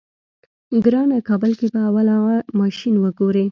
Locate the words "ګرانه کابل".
0.83-1.51